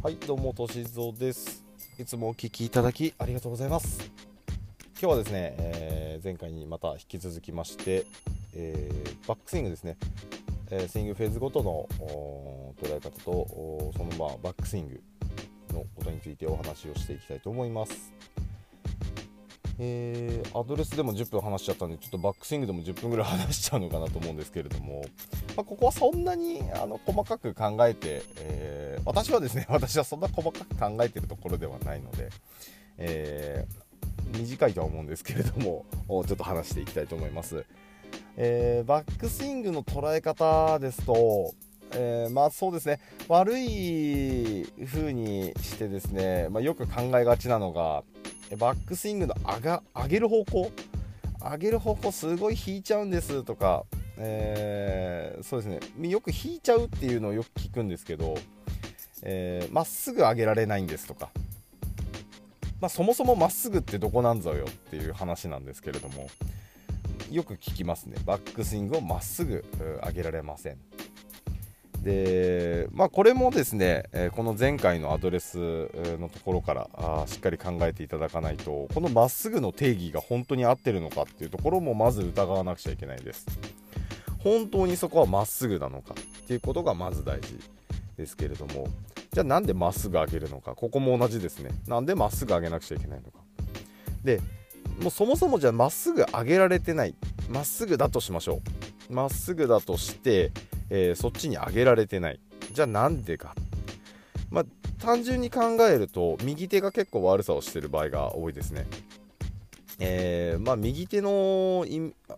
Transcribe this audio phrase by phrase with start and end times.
[0.00, 1.64] はいどうもとしぞです。
[1.98, 4.12] いつもお聞きいただきありがとうございます。
[4.92, 8.06] 今日はですね、えー、前回にまた引き続きまして、
[8.54, 9.96] えーバックスイングですね、
[10.70, 11.88] えースイングフェーズごとの
[12.80, 15.00] 捉え方とそのままバックスイング
[15.72, 18.12] のことについてお話をしていきたいと思います。
[19.80, 25.04] えーアドレスでも10分話しちゃったんでちょっとバックスイングでも10分ぐらい話しちゃうのかなと思うんですけれども、
[25.56, 28.77] まあ、ここはそんなにあの細かく考えて、えー
[29.08, 32.28] 私はですね 私はそんな細かく考えてるところではないので、
[32.98, 33.88] えー
[34.36, 37.64] 短いとは思うんですけれども ちょっと話していきたいと思います、
[38.36, 41.54] えーバックスイングの捉え方ですと
[41.92, 48.04] えーまあそうですね悪い風にしてですね、まあ、よく考えがちなのが
[48.58, 50.70] バックスイングの上が上げる方向？
[51.40, 53.86] 上げる方向すごい引いちゃうんですとか、
[54.18, 56.08] えーそうですね。
[56.08, 58.34] よく引いちゃうっていうのをよく聞くんですけど
[59.22, 61.30] えーまっすぐ上げられないんですとか、
[62.80, 66.28] まあ、そもそもまっすぐってどこなんぞよっていう話なんですけれども。
[67.30, 68.16] よく聞きますね。
[68.24, 69.62] バックスイングをまっすぐ
[70.06, 70.78] 上げられません。
[72.02, 75.58] でまあこれもですね、この前回のアドレス
[76.18, 83.44] のところからあしっかり考えていただかないとこのまっすぐの定義が本当に合ってるのかっていうところもまず疑わなくちゃいけないです。
[84.38, 87.58] 本当にそこはまっすぐなのかっていうことがまず大事。
[88.18, 88.88] ですけれども
[89.32, 90.74] じゃあなんでまっすぐ上げるのか？
[90.74, 91.70] ここも同じですね。
[91.86, 93.38] なんでまっすぐ上げなくちゃいけないのか？
[94.24, 94.40] で
[95.00, 97.14] もうそもそもじゃあまっすぐ上げられてない。
[97.48, 98.60] まっすぐだとしましょ
[99.08, 99.12] う。
[99.12, 100.50] まっすぐだとして、
[100.90, 102.40] えーそっちに上げられてない。
[102.72, 103.54] じゃあなんでか？
[104.50, 104.64] まあ
[104.98, 108.86] 単純に考えると右手が結構悪さをしてる場合が多いですね。
[110.00, 111.84] えーまあ、右手の、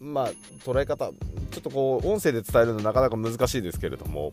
[0.00, 0.30] まあ、
[0.64, 4.32] 捉え方ちょっとこう音声で伝えるのなかなか難しいですけれども、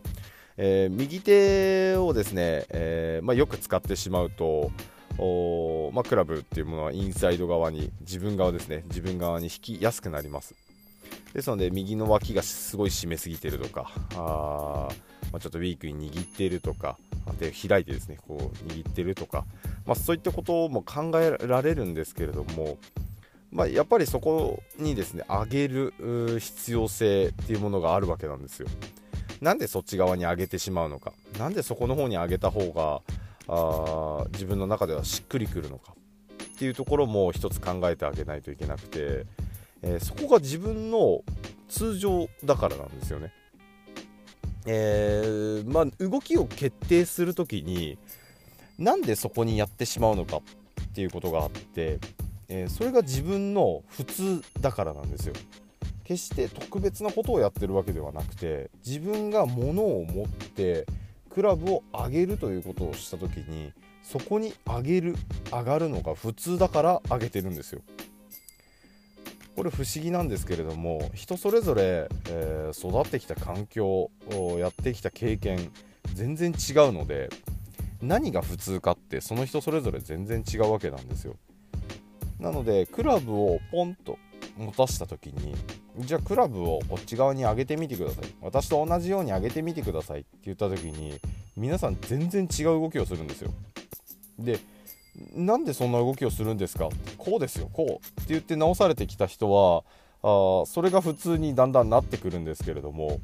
[0.62, 4.70] えー右手をですね、えーまあ、よく使ってしまうと
[5.92, 10.54] まあ、クラブっていうものはインサイド側に自分側ですね自分側に引きやすくなります。
[11.34, 14.88] ですので右の脇がすごい締めすぎてるとかあ、
[15.32, 16.98] まあ、ちょっとウィークに握っているとか
[17.38, 19.44] で開いてですねこう握ってるとか、
[19.86, 22.78] まあ、そういったことも考えられるんですけれども、
[23.50, 25.94] まあ、やっぱりそこにですね上げる
[26.40, 28.68] 必要性っていうものがあるわけなんですよ。
[29.40, 33.02] なんでそっち側に上げてしまうのかなんでそこの方に上げた方が
[33.48, 35.94] あ自分の中ではしっくりくるのか
[36.44, 39.26] っていうところも一つ考えてあげないといけなくて、
[39.82, 41.22] えーそこが自分の
[41.68, 43.32] 通常だからなんですよね。
[44.66, 47.96] えーまあ、動きを決定する時に
[48.78, 51.98] なんでそこにやってしまうのかっていうことがあって、
[52.48, 55.34] えーそれが自分の普通だからなんですよ。
[56.10, 60.84] 決して特別なことをやってるわけではなくて自分が物を持って
[61.32, 63.72] クラブを上げるということをした時に
[64.02, 65.14] そこに上げる
[65.52, 67.82] 上がるのが普通だから上げてるんですよ。
[69.54, 75.70] これ不思議なんですけれども人それぞれ、えー育ってきた環境をやってきた経験
[76.14, 77.28] 全然違うので
[78.00, 81.36] 何が普通かってその人それぞれ全然違うわけなんですよ。
[82.40, 84.18] なのでクラブをポンと
[84.56, 85.54] 持たした時に
[85.98, 88.24] じゃあクラブをこっち側に上げてみてください。
[88.40, 91.18] 私と同じように上げてみてくださいって言った時に
[91.56, 93.50] 皆さん全然違う動きをするんですよ。
[94.38, 94.58] で
[95.34, 96.88] なんでそんな動きをするんですか？
[97.18, 97.68] こうですよ。
[97.72, 99.84] こうって言って直されてきた人は
[100.22, 103.20] あそれが普通にだんだんなってくるんですけれども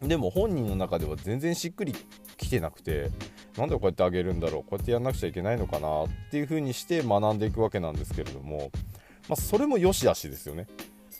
[0.00, 1.94] でも本人の中では全然しっくり
[2.38, 3.10] きてなくて
[3.56, 4.62] なんでこうやってあげるんだろう？
[4.62, 6.04] こうやってやんなくちゃいけないのかな？
[6.04, 8.72] っていう風にして学んでいくわけなんですけれども、
[9.28, 10.66] まあ、それも良し悪しですよね。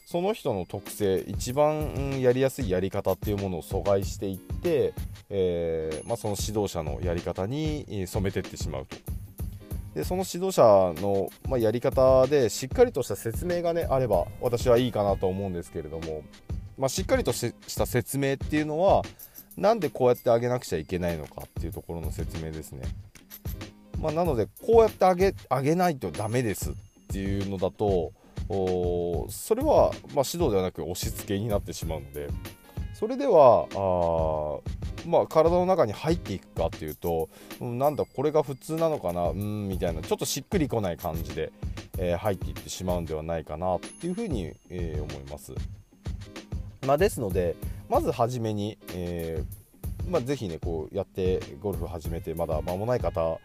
[0.04, 4.92] その人の特性一番やりやすいやり方っていうものを阻害していって、
[5.30, 8.96] えーまあ、その指導者のやり方に染めてってしまうと。
[9.94, 10.62] でその指導者
[11.02, 16.22] の、まあ、やり方でしっかりとした説明が、ね、あれば私はいいかなと思うんですけれども、
[16.78, 19.02] まあ、しっかりとしした説明っていうのは
[19.56, 22.88] なんでこうやってあげなくちゃいけないのかっていうところの説明ですね、
[24.00, 26.74] まあ、なのでこうやってあげあげないとダメですっ
[27.08, 28.12] ていうのだと
[28.54, 32.28] おそれは、まあ、指導ではなく押し付けになってしまうので
[32.92, 37.28] それではあまあ、体の中に入っていくかっていうと、
[37.60, 41.50] うん、なんだこれが普通なのかなうんみたいなちょっとしっくりこない感じで、
[41.98, 45.52] えー入っていってしまうんではないかなっていうふうに、えー思います。
[46.86, 47.56] まあ、ですので
[47.88, 53.38] まず初めに、えーまあ、ぜひねこうやってゴルフ始めてまだ間もない方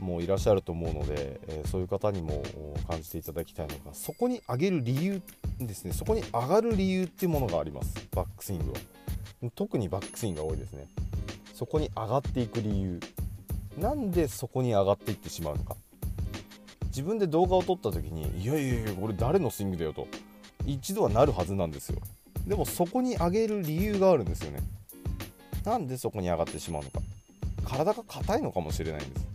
[0.00, 2.42] もいらっしゃると思うので、えーそういう方にも
[2.88, 5.22] 感じていただきたいのがそこに上げる理由
[5.58, 5.92] ですね。
[5.92, 7.94] そこに上がる理由っていうものがあります。
[8.14, 8.78] バックスイングは。
[9.54, 10.88] 特にバックスイングが多いですね。
[11.54, 13.00] そこに上がっていく理由。
[13.76, 15.76] なんでそこに上がっていってしまうのか。
[16.86, 20.06] 自分で動画を撮った時にいやいやいやこれ誰のスイングだよと。
[20.66, 22.00] 一度はなるはずなんですよ。
[22.46, 24.60] でもそこに上げる理由があるんですよね。
[25.64, 27.00] なんでそこに上がってしまうのか。
[27.64, 29.26] 体が硬いのかもしれないんです。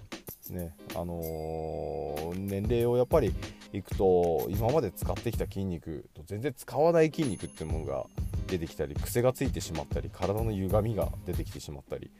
[0.49, 0.75] ね。
[0.95, 3.33] あのー、年齢をやっぱり
[3.71, 8.05] いくと今まで使ってきた筋肉と全然使わない筋肉っていうものが
[8.47, 12.11] 出てきたり癖がついてしまったり体の歪みが出てきてしまったり、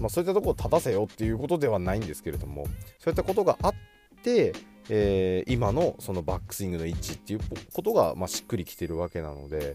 [0.00, 2.66] まあ、そういったところを立たせようっていうことではないんですけれども
[2.98, 3.74] そういったことがあっ
[4.22, 4.52] て、
[4.88, 7.40] えー、今のそのバックスイングの位置っていう
[7.72, 9.74] ことが、まあ、しっくりきてるわけなので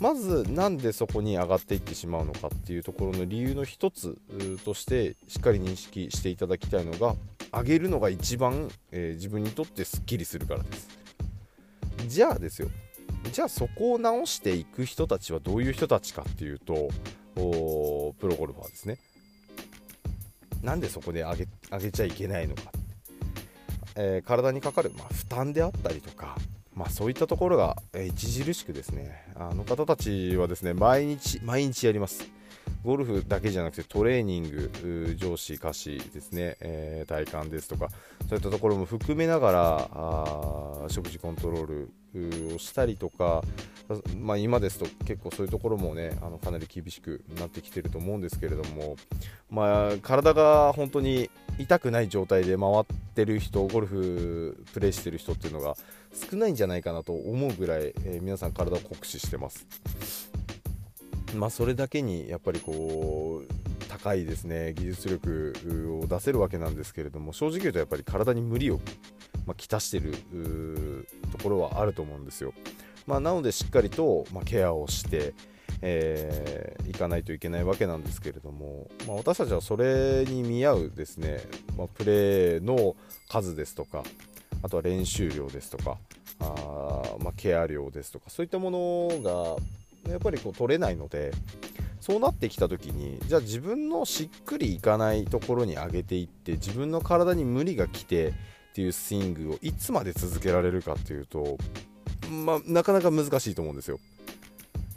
[0.00, 4.16] まずなんでそこに上がっていってしまうのかっていうところの理由の一つ
[4.64, 7.16] としてしっかり認識していただきたいのが
[7.52, 10.88] 上げるのが一番、えー、自分にとってすっきりするからです。
[12.06, 12.68] じゃあですよ。
[13.32, 16.88] じゃあそこを直していく人たちはどういう人たちかっていうと
[17.34, 17.40] プ
[18.28, 18.98] ロゴルファーですね。
[20.62, 22.62] なんでそこで上げ上げちゃいけないのか、
[23.96, 26.36] えー、体にかかる、まあ、負担であったりとか
[26.78, 32.37] まあ、そういったところが、え著しくですねあの方たちはですね毎日毎日やります。
[32.84, 37.88] ゴルフだけじゃなくてトレーニング上司下肢ですね、えー、体幹ですとか
[38.28, 43.42] そういったところも含めながらあ食事コントロールをしたりとか、
[44.16, 48.96] まあ、今ですと結構そういうところもねあのかなり厳しくなってきてると思うんですけれども、
[49.50, 52.84] まあ、体が本当に痛くない状態で回っ
[53.14, 55.76] てる人ゴルフプレーしてる人っていうのが
[56.12, 60.37] 少ないんじゃないかなと思うぐらい、えー、皆さん体を酷使してます。
[61.34, 68.80] まあ、それだけにやっぱりこう高いですね技術力を出せるわけなんですけれども正直言うとやっぱり体に無理を、
[69.46, 70.14] まあ、きたしてる
[71.32, 72.52] ところはあると思うんですよ。
[73.06, 75.32] まあ、なのでしっかりと、ま、ケアをして、
[75.80, 81.40] えー、いかないといけないわけなんですけれども、まあ、私たちはそれに見合うですね、
[81.78, 82.96] ま、プレーの
[83.28, 84.04] 数ですとか
[84.62, 85.96] あとは練習量ですとか
[86.40, 89.56] あ、ま、ケア量ですとかそういったものが
[90.08, 91.32] やっぱりこう取れないので
[92.00, 98.32] そうなってきた時にじゃあ自分のしっくりいかないところに上げていって自分の体に無理が来てっ
[98.74, 101.58] ていうスイングをいつまで続けられるかっていうと、
[102.30, 103.98] まあ、なかなか難しいと思うんですよ。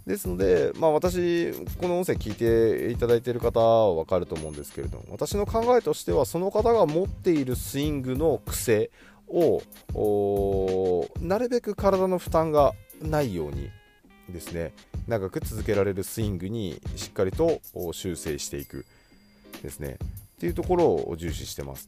[0.05, 8.89] ですので、まあ、私、この音声聞いていただいている方は分かると思うんですけれども、私の考えとしては、その方が持っているスイングの癖
[9.27, 9.61] を、
[11.19, 13.69] なるべく体の負担がないように
[14.29, 14.73] ですね。
[15.07, 18.85] 長く続けられるスイングにしっかりと修正していく
[19.61, 19.97] ですね。
[20.37, 21.87] っていうところを重視してます。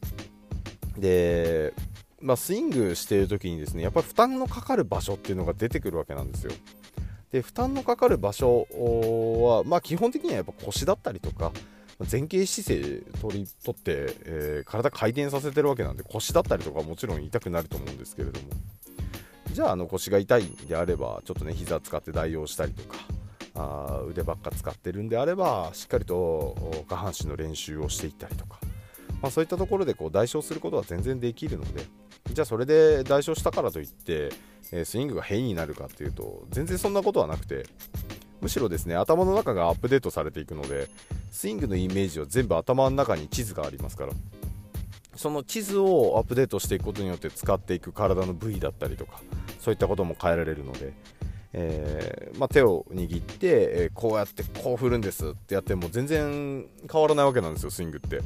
[0.96, 1.74] で、
[2.20, 6.52] まあ、スイングしている時にですねやっぱり負担のかかる場所っていうのが出てくるわけなんですよ。
[7.32, 8.66] で負担のかかる場所
[9.48, 11.52] は、まあ、基本的にはやっぱ腰だったりとか
[12.10, 18.46] 前傾姿勢取り取って、えー、体回転させてるわけなんで腰だったりとかもちろん痛くなると思うんですけれども。
[19.54, 22.98] じゃああの腰が痛いんであればちょっとね膝使って代用したりとか
[23.54, 28.58] あ腕ばっか使ってるんであればしっかりと下半身の練習をしていったりとか、
[29.22, 31.84] まあ、そういったところでこう代償することは全然できるので
[32.32, 34.30] じゃあそれで代償したからといって、
[34.72, 37.64] えスイングが変になるかっていうと全然そんなことはなくて
[38.40, 40.88] むしろですね頭の中がアップデートされていくので
[41.30, 44.12] スイングのイメージは全部頭の中に地図がありますから
[45.14, 49.20] その地図をアップデートしていくことによって使っていく体の部位だったりとか
[49.64, 50.92] そういったことも変えられるので、
[51.54, 58.20] えー、まあ、手を握って、え、こうやってこう振るんですってやっても全然変わらないわけなんですよスイングって。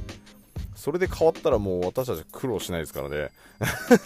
[0.75, 3.31] それで変わったらもう私たち苦労しないですからね。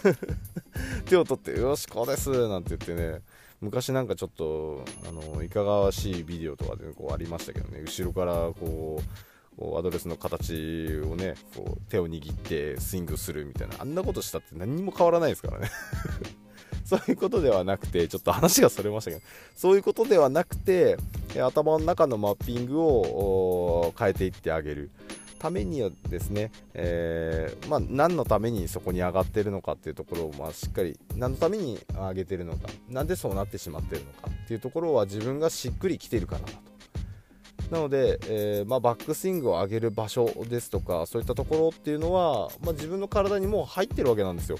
[1.08, 3.22] 手を取ってよしこうですなんて言ってね。
[3.62, 7.80] 昔なんかちょっとあのいかがわしいビデオとかでこうありましたけどね。
[7.80, 13.76] 後ろからこうこうアドレスの形をねこう手を握ってスイングするみたいな。
[13.78, 15.70] あんなことしたって何にも変わらないですからね。
[16.92, 19.22] そういうことではなくてちょっと話がそれましたけど
[19.56, 20.99] そういうことではなくて
[21.42, 24.90] 頭の中のマッピングを変えていってあげる
[25.38, 44.58] ためにはですね、えー、まあ、何のためにそこに上がってるのかっていうところを、まあ、しっかり何のために上げてるのか何でそうなってしまってるのかっていうところは自分がしっくりきてるからだとなので、えー、まあ、バックスイングを上げる場所ですとかそういったところっていうのは、まあ、自分の体にもう入ってるわけなんですよ。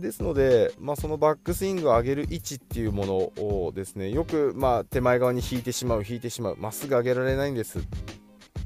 [0.00, 7.78] ですので、まあ、そのバックスイングを上げる位置っていうものをですねよく、まあ、手前側に引いてしまう引いてしまうまっすぐ上げられないんです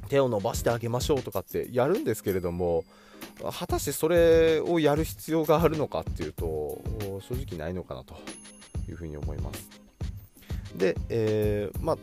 [0.09, 2.85] 手を伸ばしてあげましょうとかってやるんですけれども
[3.59, 6.83] 果たしてそれをやる必要があるのかっていうと
[7.21, 8.17] 正直ないのかなと
[8.89, 9.69] いうふうに思います。
[10.77, 11.99] で、えー、まあ、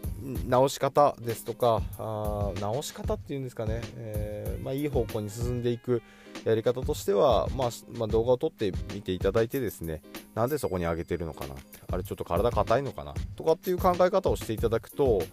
[0.48, 6.01] 直し方ですとかあ直し方っていうんですかね、えー、まあ、いい方向に進んでいく
[6.46, 10.02] やり方としては、まあ、まあ、動画を撮ってみていただいてですね
[10.36, 11.56] なんでそこに上げてるのかな
[11.92, 15.24] あれちょっと体硬いのかなとかっていう考え方をしていただくと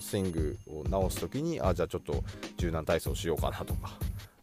[0.00, 2.22] スイングを直す時にあじゃあちょっと
[2.58, 3.90] 柔軟体操しようかなとか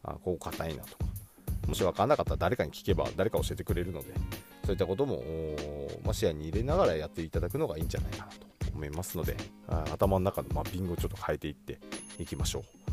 [0.03, 1.05] あこう硬いなとか
[1.67, 4.07] もし分かんなかったら誰かに聞けば誰か教えてくれるので
[4.65, 5.23] そういったことも、
[6.03, 9.37] まあ、視野に入れながらやっていただくのがいいんじゃないかなと思いますので
[9.67, 11.79] 頭の中のマッピングをちょっと変えていって
[12.17, 12.84] いきましょう。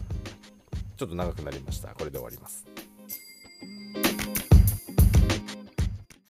[1.02, 1.88] ちょっと長くなりました。
[1.88, 2.64] これで終わります。